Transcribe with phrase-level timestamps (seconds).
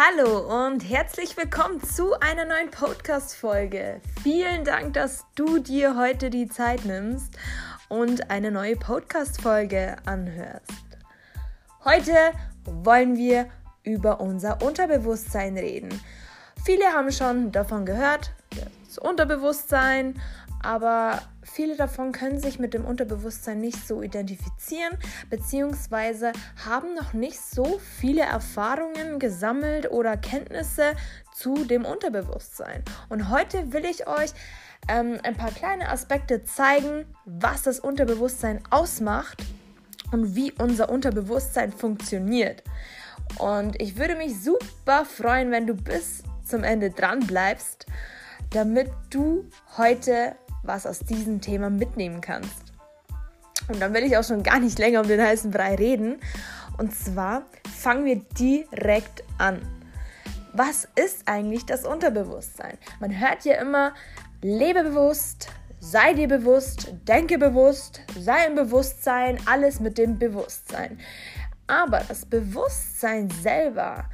[0.00, 4.00] Hallo und herzlich willkommen zu einer neuen Podcast-Folge.
[4.22, 7.36] Vielen Dank, dass du dir heute die Zeit nimmst
[7.88, 10.70] und eine neue Podcast-Folge anhörst.
[11.84, 12.14] Heute
[12.64, 13.48] wollen wir
[13.82, 15.88] über unser Unterbewusstsein reden.
[16.64, 18.30] Viele haben schon davon gehört,
[18.86, 20.22] das Unterbewusstsein,
[20.62, 24.96] aber viele davon können sich mit dem Unterbewusstsein nicht so identifizieren,
[25.30, 26.32] beziehungsweise
[26.64, 30.94] haben noch nicht so viele Erfahrungen gesammelt oder Kenntnisse
[31.34, 32.82] zu dem Unterbewusstsein.
[33.08, 34.30] Und heute will ich euch
[34.88, 39.44] ähm, ein paar kleine Aspekte zeigen, was das Unterbewusstsein ausmacht
[40.12, 42.62] und wie unser Unterbewusstsein funktioniert.
[43.38, 47.86] Und ich würde mich super freuen, wenn du bis zum Ende dran bleibst,
[48.50, 49.44] damit du
[49.76, 52.72] heute was aus diesem Thema mitnehmen kannst.
[53.68, 56.18] Und dann will ich auch schon gar nicht länger um den heißen Brei reden.
[56.78, 57.42] Und zwar
[57.76, 59.60] fangen wir direkt an.
[60.52, 62.78] Was ist eigentlich das Unterbewusstsein?
[63.00, 63.94] Man hört ja immer,
[64.42, 70.98] lebe bewusst, sei dir bewusst, denke bewusst, sei im Bewusstsein, alles mit dem Bewusstsein.
[71.66, 74.06] Aber das Bewusstsein selber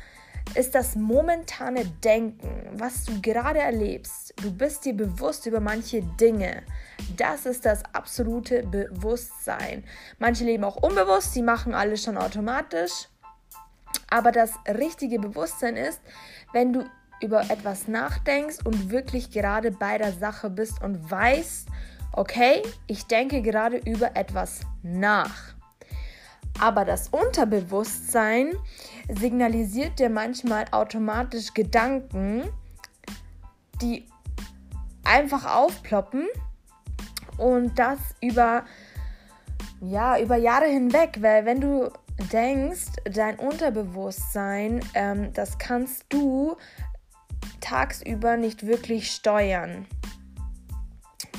[0.54, 4.34] ist das momentane Denken, was du gerade erlebst.
[4.40, 6.62] Du bist dir bewusst über manche Dinge.
[7.16, 9.84] Das ist das absolute Bewusstsein.
[10.18, 13.08] Manche leben auch unbewusst, sie machen alles schon automatisch.
[14.10, 16.00] Aber das richtige Bewusstsein ist,
[16.52, 16.84] wenn du
[17.20, 21.68] über etwas nachdenkst und wirklich gerade bei der Sache bist und weißt,
[22.12, 25.53] okay, ich denke gerade über etwas nach.
[26.60, 28.52] Aber das Unterbewusstsein
[29.08, 32.44] signalisiert dir manchmal automatisch Gedanken,
[33.82, 34.06] die
[35.04, 36.26] einfach aufploppen
[37.36, 38.64] und das über
[39.80, 41.90] ja über Jahre hinweg, weil wenn du
[42.32, 46.56] denkst, dein Unterbewusstsein, ähm, das kannst du
[47.60, 49.86] tagsüber nicht wirklich steuern.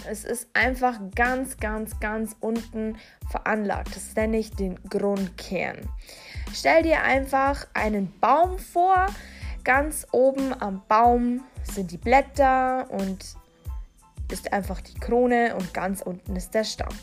[0.10, 2.98] Es ist einfach ganz, ganz, ganz unten
[3.30, 3.96] veranlagt.
[3.96, 5.78] Das nenne ich den Grundkern.
[6.54, 9.08] Stell dir einfach einen Baum vor.
[9.64, 13.36] Ganz oben am Baum sind die Blätter und
[14.32, 16.94] ist einfach die Krone und ganz unten ist der Stamm.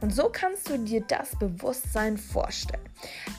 [0.00, 2.82] Und so kannst du dir das Bewusstsein vorstellen.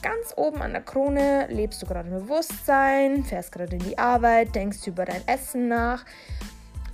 [0.02, 4.54] Ganz oben an der Krone lebst du gerade im Bewusstsein, fährst gerade in die Arbeit,
[4.54, 6.04] denkst über dein Essen nach.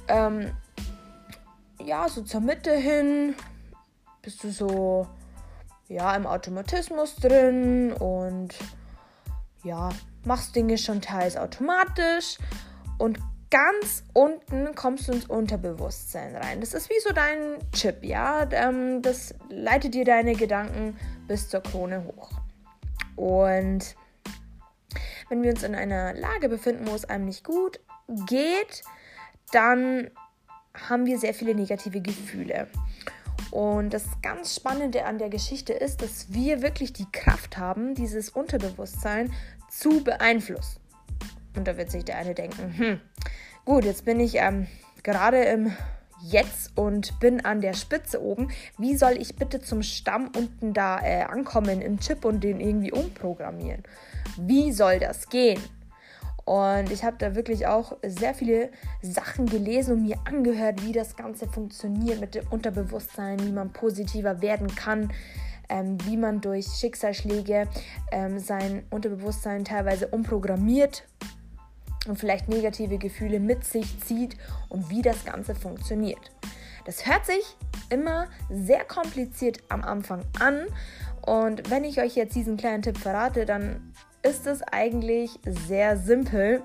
[0.08, 0.50] Ähm,
[1.88, 3.34] ja, so zur Mitte hin
[4.20, 5.06] bist du so
[5.88, 8.54] ja, im Automatismus drin und
[9.64, 9.88] ja,
[10.24, 12.36] machst Dinge schon teils automatisch
[12.98, 13.18] und
[13.50, 16.60] ganz unten kommst du ins Unterbewusstsein rein.
[16.60, 18.46] Das ist wie so dein Chip, ja.
[18.52, 22.30] Ähm, das leitet dir deine Gedanken bis zur Krone hoch.
[23.16, 23.96] Und
[25.30, 27.80] wenn wir uns in einer Lage befinden, wo es einem nicht gut
[28.26, 28.82] geht,
[29.52, 30.10] dann
[30.74, 32.68] haben wir sehr viele negative Gefühle.
[33.50, 38.30] Und das ganz Spannende an der Geschichte ist, dass wir wirklich die Kraft haben, dieses
[38.30, 39.32] Unterbewusstsein
[39.70, 40.80] zu beeinflussen.
[41.56, 43.00] Und da wird sich der eine denken, hm,
[43.64, 44.66] gut, jetzt bin ich ähm,
[45.02, 45.72] gerade im
[46.20, 48.50] Jetzt und bin an der Spitze oben.
[48.76, 52.90] Wie soll ich bitte zum Stamm unten da äh, ankommen im Chip und den irgendwie
[52.90, 53.84] umprogrammieren?
[54.36, 55.60] Wie soll das gehen?
[56.48, 58.70] Und ich habe da wirklich auch sehr viele
[59.02, 64.40] Sachen gelesen und mir angehört, wie das Ganze funktioniert mit dem Unterbewusstsein, wie man positiver
[64.40, 65.12] werden kann,
[65.68, 67.68] ähm, wie man durch Schicksalsschläge
[68.12, 71.04] ähm, sein Unterbewusstsein teilweise umprogrammiert
[72.06, 74.34] und vielleicht negative Gefühle mit sich zieht
[74.70, 76.30] und wie das Ganze funktioniert.
[76.86, 77.58] Das hört sich
[77.90, 80.64] immer sehr kompliziert am Anfang an
[81.20, 83.92] und wenn ich euch jetzt diesen kleinen Tipp verrate, dann
[84.22, 86.62] ist es eigentlich sehr simpel,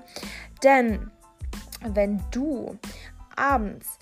[0.62, 1.10] denn
[1.82, 2.78] wenn du
[3.36, 3.98] abends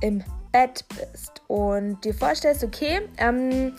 [0.00, 3.74] im Bett bist und dir vorstellst, okay, ähm,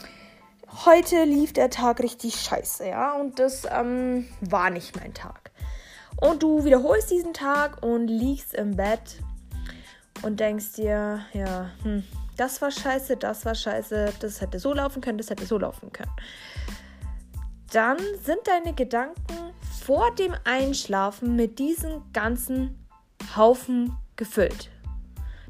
[0.85, 5.52] heute lief der Tag richtig scheiße, ja, und das ähm, war nicht mein Tag.
[6.18, 9.22] Und du wiederholst diesen Tag und liegst im Bett
[10.22, 12.03] und denkst dir, ja, hm,
[12.38, 15.91] das war scheiße, das war scheiße, das hätte so laufen können, das hätte so laufen
[15.91, 16.12] können
[17.72, 19.53] dann sind deine Gedanken
[19.84, 22.78] vor dem Einschlafen mit diesem ganzen
[23.35, 24.70] Haufen gefüllt.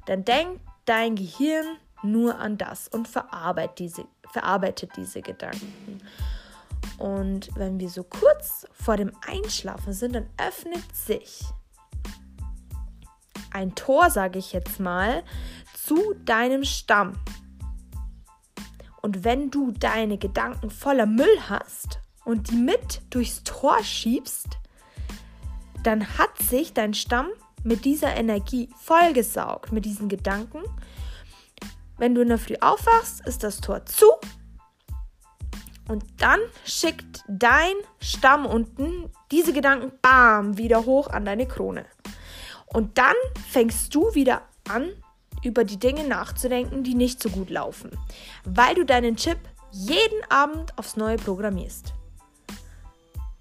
[0.06, 1.66] Dann denkt dein Gehirn
[2.04, 6.00] nur an das und verarbeitet diese, verarbeitet diese Gedanken.
[6.98, 11.44] Und wenn wir so kurz vor dem Einschlafen sind, dann öffnet sich
[13.52, 15.24] ein Tor, sage ich jetzt mal,
[15.74, 17.14] zu deinem Stamm.
[19.02, 24.58] Und wenn du deine Gedanken voller Müll hast, und die mit durchs Tor schiebst,
[25.84, 27.28] dann hat sich dein Stamm
[27.64, 30.62] mit dieser Energie vollgesaugt, mit diesen Gedanken.
[31.98, 34.06] Wenn du in der Früh aufwachst, ist das Tor zu.
[35.88, 41.86] Und dann schickt dein Stamm unten diese Gedanken, bam, wieder hoch an deine Krone.
[42.68, 43.16] Und dann
[43.50, 44.90] fängst du wieder an,
[45.44, 47.92] über die Dinge nachzudenken, die nicht so gut laufen,
[48.46, 49.40] weil du deinen Chip
[49.72, 51.94] jeden Abend aufs Neue programmierst.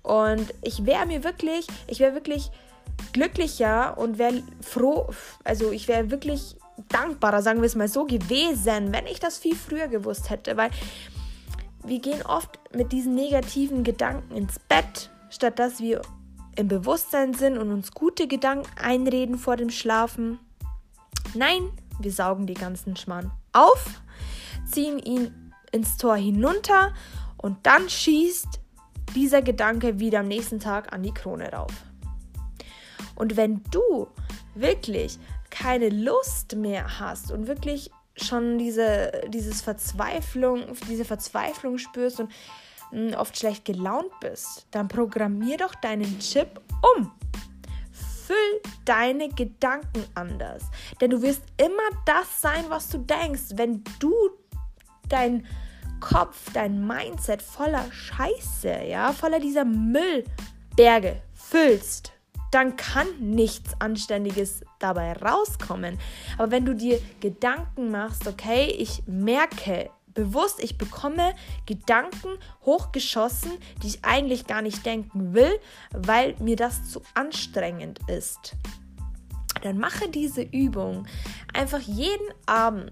[0.02, 2.50] Und ich wäre mir wirklich, ich wäre wirklich
[3.12, 5.11] glücklicher und wäre froh,
[5.44, 6.56] also ich wäre wirklich
[6.88, 10.70] dankbarer, sagen wir es mal so, gewesen, wenn ich das viel früher gewusst hätte, weil
[11.85, 16.03] wir gehen oft mit diesen negativen Gedanken ins Bett, statt dass wir
[16.56, 20.38] im Bewusstsein sind und uns gute Gedanken einreden vor dem Schlafen.
[21.35, 21.70] Nein,
[22.00, 23.87] wir saugen die ganzen Schmarrn auf,
[24.70, 26.93] ziehen ihn ins Tor hinunter
[27.37, 28.60] und dann schießt
[29.15, 31.73] dieser Gedanke wieder am nächsten Tag an die Krone rauf.
[33.15, 34.09] Und wenn du
[34.55, 35.19] wirklich
[35.51, 42.31] keine Lust mehr hast und wirklich schon diese, dieses Verzweiflung, diese Verzweiflung spürst und
[42.91, 46.61] hm, oft schlecht gelaunt bist, dann programmier doch deinen Chip
[46.97, 47.11] um.
[48.27, 50.65] Füll deine Gedanken anders.
[51.01, 53.53] Denn du wirst immer das sein, was du denkst.
[53.55, 54.15] Wenn du
[55.09, 55.47] dein
[56.00, 62.12] Kopf, dein Mindset voller Scheiße, ja, voller dieser Müllberge füllst,
[62.50, 65.99] dann kann nichts Anständiges dabei rauskommen.
[66.37, 71.35] Aber wenn du dir Gedanken machst, okay, ich merke bewusst, ich bekomme
[71.67, 72.29] Gedanken
[72.67, 75.61] hochgeschossen, die ich eigentlich gar nicht denken will,
[75.93, 78.56] weil mir das zu anstrengend ist.
[79.62, 81.06] Dann mache diese Übung
[81.53, 82.91] einfach jeden Abend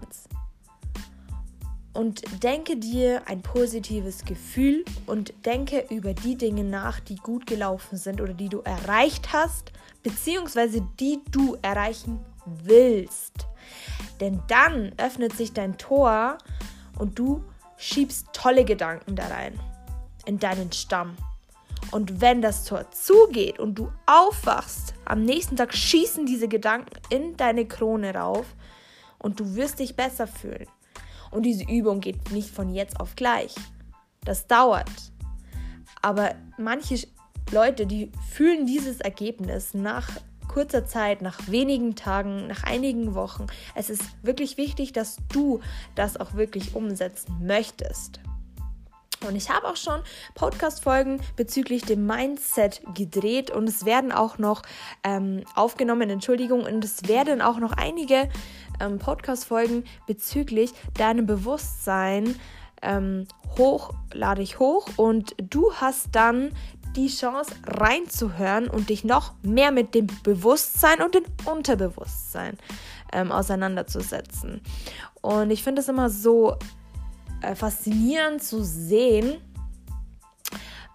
[1.93, 7.97] und denke dir ein positives Gefühl und denke über die Dinge nach, die gut gelaufen
[7.97, 9.71] sind oder die du erreicht hast,
[10.03, 13.47] beziehungsweise die du erreichen willst.
[14.19, 16.37] Denn dann öffnet sich dein Tor
[16.97, 17.43] und du
[17.77, 19.59] schiebst tolle Gedanken da rein
[20.25, 21.15] in deinen Stamm.
[21.91, 27.35] Und wenn das Tor zugeht und du aufwachst, am nächsten Tag schießen diese Gedanken in
[27.35, 28.45] deine Krone rauf
[29.17, 30.67] und du wirst dich besser fühlen.
[31.31, 33.55] Und diese Übung geht nicht von jetzt auf gleich.
[34.23, 34.89] Das dauert.
[36.01, 37.07] Aber manche
[37.51, 40.09] Leute, die fühlen dieses Ergebnis nach
[40.47, 43.47] kurzer Zeit, nach wenigen Tagen, nach einigen Wochen.
[43.75, 45.61] Es ist wirklich wichtig, dass du
[45.95, 48.19] das auch wirklich umsetzen möchtest.
[49.27, 49.99] Und ich habe auch schon
[50.35, 54.61] Podcast-Folgen bezüglich dem Mindset gedreht und es werden auch noch
[55.03, 58.29] ähm, aufgenommen, Entschuldigung, und es werden auch noch einige
[58.79, 62.35] ähm, Podcast-Folgen bezüglich deinem Bewusstsein
[62.81, 63.27] ähm,
[63.57, 66.51] hoch, lade ich hoch und du hast dann
[66.95, 72.57] die Chance reinzuhören und dich noch mehr mit dem Bewusstsein und dem Unterbewusstsein
[73.13, 74.61] ähm, auseinanderzusetzen.
[75.21, 76.55] Und ich finde es immer so
[77.41, 79.37] äh, faszinierend zu sehen,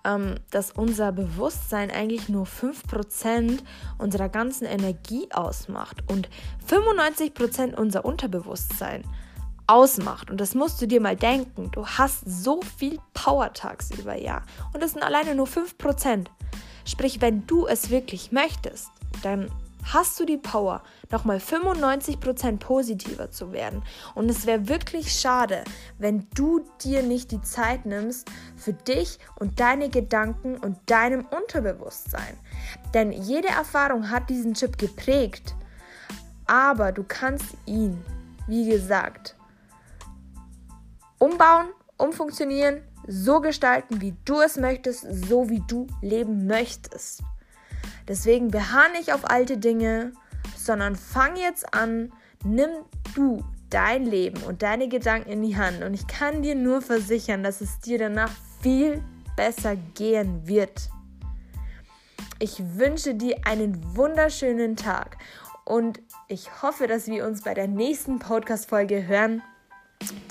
[0.04, 3.60] ähm, dass unser Bewusstsein eigentlich nur 5%
[3.98, 6.28] unserer ganzen Energie ausmacht und
[6.68, 9.04] 95% unser Unterbewusstsein
[9.66, 10.30] ausmacht.
[10.30, 11.70] Und das musst du dir mal denken.
[11.72, 14.42] Du hast so viel Power tagsüber, ja.
[14.72, 16.26] Und das sind alleine nur 5%.
[16.84, 18.90] Sprich, wenn du es wirklich möchtest,
[19.22, 19.50] dann
[19.92, 23.82] hast du die Power, nochmal 95% positiver zu werden.
[24.14, 25.64] Und es wäre wirklich schade,
[25.98, 32.38] wenn du dir nicht die Zeit nimmst für dich und deine Gedanken und deinem Unterbewusstsein.
[32.94, 35.54] Denn jede Erfahrung hat diesen Chip geprägt.
[36.46, 38.02] Aber du kannst ihn,
[38.46, 39.34] wie gesagt,
[41.18, 47.22] umbauen, umfunktionieren, so gestalten, wie du es möchtest, so wie du leben möchtest.
[48.08, 50.12] Deswegen beharr nicht auf alte Dinge,
[50.56, 52.12] sondern fang jetzt an,
[52.44, 52.70] nimm
[53.14, 55.82] du dein Leben und deine Gedanken in die Hand.
[55.82, 58.30] Und ich kann dir nur versichern, dass es dir danach
[58.60, 59.02] viel
[59.36, 60.88] besser gehen wird.
[62.38, 65.16] Ich wünsche dir einen wunderschönen Tag
[65.64, 69.42] und ich hoffe, dass wir uns bei der nächsten Podcast-Folge hören.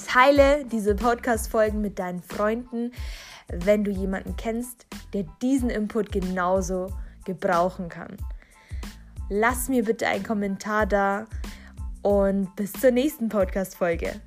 [0.06, 2.92] Teile diese Podcast-Folgen mit deinen Freunden,
[3.48, 6.89] wenn du jemanden kennst, der diesen Input genauso
[7.25, 8.18] gebrauchen kann.
[9.30, 11.25] Lass mir bitte einen Kommentar da
[12.01, 14.20] und bis zur nächsten Podcast-Folge.